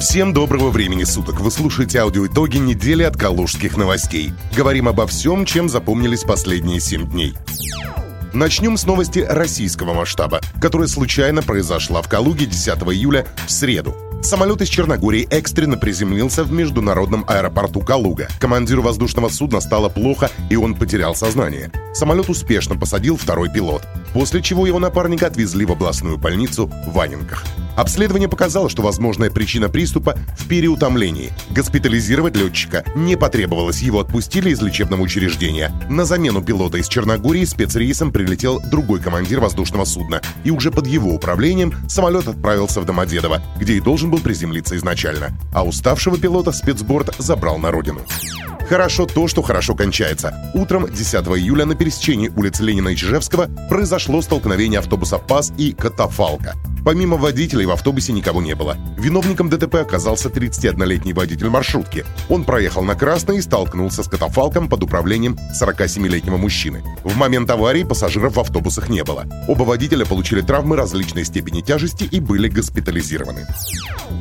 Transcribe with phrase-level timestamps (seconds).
[0.00, 1.40] Всем доброго времени суток.
[1.40, 4.32] Вы слушаете аудиоитоги недели от Калужских новостей.
[4.56, 7.34] Говорим обо всем, чем запомнились последние 7 дней.
[8.32, 13.94] Начнем с новости российского масштаба, которая случайно произошла в Калуге 10 июля в среду.
[14.22, 18.28] Самолет из Черногории экстренно приземлился в международном аэропорту Калуга.
[18.38, 21.70] Командиру воздушного судна стало плохо, и он потерял сознание.
[21.92, 27.44] Самолет успешно посадил второй пилот, после чего его напарника отвезли в областную больницу в Ваненках.
[27.76, 31.32] Обследование показало, что возможная причина приступа в переутомлении.
[31.50, 35.72] Госпитализировать летчика не потребовалось, его отпустили из лечебного учреждения.
[35.88, 41.14] На замену пилота из Черногории спецрейсом прилетел другой командир воздушного судна, и уже под его
[41.14, 45.30] управлением самолет отправился в Домодедово, где и должен был приземлиться изначально.
[45.52, 48.00] А уставшего пилота спецборд забрал на родину.
[48.70, 50.32] Хорошо то, что хорошо кончается.
[50.54, 56.54] Утром 10 июля на пересечении улиц Ленина и Чижевского произошло столкновение автобуса «ПАС» и «Катафалка».
[56.84, 58.76] Помимо водителей в автобусе никого не было.
[58.96, 62.04] Виновником ДТП оказался 31-летний водитель маршрутки.
[62.28, 66.82] Он проехал на красный и столкнулся с катафалком под управлением 47-летнего мужчины.
[67.04, 69.26] В момент аварии пассажиров в автобусах не было.
[69.46, 73.46] Оба водителя получили травмы различной степени тяжести и были госпитализированы.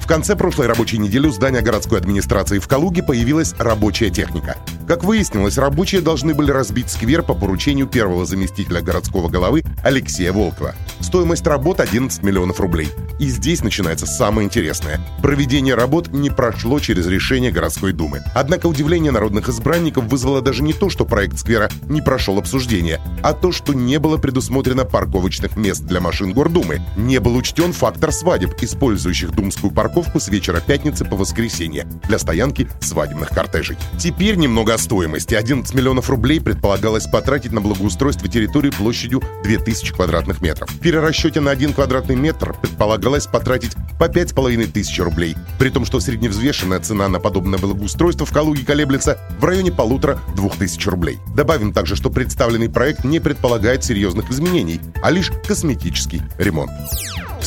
[0.00, 4.56] В конце прошлой рабочей недели у здания городской администрации в Калуге появилась рабочая техника.
[4.86, 10.74] Как выяснилось, рабочие должны были разбить сквер по поручению первого заместителя городского головы Алексея Волкова.
[11.00, 12.88] Стоимость работ 11 миллионов рублей.
[13.18, 15.00] И здесь начинается самое интересное.
[15.22, 18.22] Проведение работ не прошло через решение городской думы.
[18.34, 23.32] Однако удивление народных избранников вызвало даже не то, что проект сквера не прошел обсуждение, а
[23.32, 26.80] то, что не было предусмотрено парковочных мест для машин Гордумы.
[26.96, 32.68] Не был учтен фактор свадеб, использующих думскую парковку с вечера пятницы по воскресенье для стоянки
[32.80, 33.76] свадебных кортежей.
[33.98, 35.34] Теперь немного о стоимости.
[35.34, 41.74] 11 миллионов рублей предполагалось потратить на благоустройство территории площадью 2000 квадратных метров перерасчете на 1
[41.74, 47.58] квадратный метр предполагалось потратить по 5,5 тысяч рублей, при том, что средневзвешенная цена на подобное
[47.58, 51.18] благоустройство в Калуге колеблется в районе полутора-двух тысяч рублей.
[51.36, 56.70] Добавим также, что представленный проект не предполагает серьезных изменений, а лишь косметический ремонт.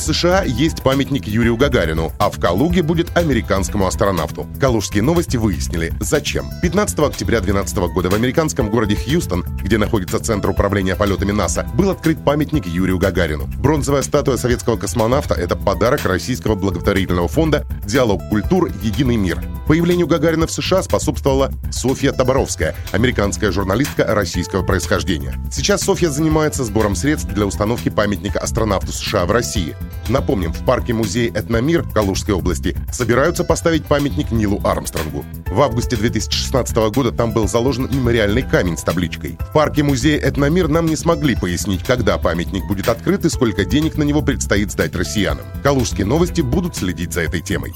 [0.02, 4.48] США есть памятник Юрию Гагарину, а в Калуге будет американскому астронавту.
[4.60, 6.50] Калужские новости выяснили, зачем.
[6.62, 11.92] 15 октября 2012 года в американском городе Хьюстон, где находится Центр управления полетами НАСА, был
[11.92, 13.48] открыт памятник Юрию Гагарину.
[13.60, 18.72] Бронзовая статуя советского космонавта– это подарок российского благотворительного фонда «Диалог культур.
[18.82, 19.42] Единый мир».
[19.68, 25.36] Появлению Гагарина в США способствовала Софья Таборовская, американская журналистка российского происхождения.
[25.52, 29.76] Сейчас Софья занимается сбором средств для установки памятника астронавту США в России.
[30.10, 35.24] Напомним, в парке музея «Этномир» Калужской области собираются поставить памятник Нилу Армстронгу.
[35.48, 39.38] В августе 2016 года там был заложен мемориальный камень с табличкой.
[39.40, 43.96] В парке музея «Этномир» нам не смогли пояснить, когда памятник будет открыт и сколько денег
[43.96, 45.46] на него предстоит сдать россиянам.
[45.64, 47.74] Калужские новости будут следить за этой темой.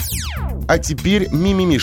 [0.68, 1.30] А теперь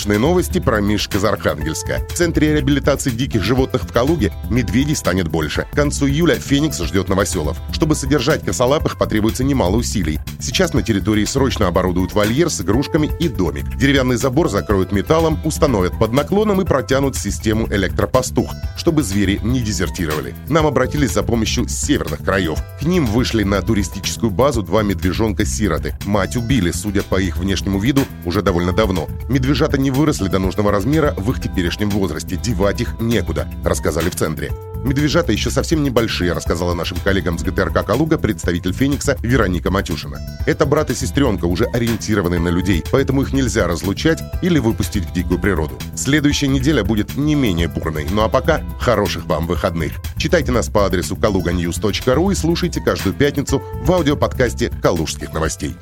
[0.02, 2.00] мимимишные новости про Мишка из Архангельска.
[2.08, 5.66] В Центре реабилитации диких животных в Калуге медведей станет больше.
[5.70, 7.56] К концу июля Феникс ждет новоселов.
[7.72, 10.18] Чтобы содержать косолапых, потребуется немало усилий.
[10.40, 13.76] Сейчас на территории срочно оборудуют вольер с игрушками и домик.
[13.76, 20.34] Деревянный забор закроют металлом, установят под наклоном и протянут систему электропастух, чтобы звери не дезертировали.
[20.48, 22.58] Нам обратились за помощью северных краев.
[22.80, 25.94] К ним вышли на туристическую базу два медвежонка-сироты.
[26.06, 29.08] Мать убили, судя по их внешнему виду, уже довольно давно.
[29.28, 32.36] Медвежата не выросли до нужного размера в их теперешнем возрасте.
[32.36, 34.50] Девать их некуда, рассказали в центре.
[34.84, 40.20] Медвежата еще совсем небольшие, рассказала нашим коллегам с ГТРК «Калуга» представитель «Феникса» Вероника Матюшина.
[40.44, 45.12] Это брат и сестренка, уже ориентированные на людей, поэтому их нельзя разлучать или выпустить в
[45.12, 45.78] дикую природу.
[45.94, 49.92] Следующая неделя будет не менее бурной, ну а пока хороших вам выходных.
[50.16, 55.76] Читайте нас по адресу kaluganews.ru и слушайте каждую пятницу в аудиоподкасте «Калужских новостей».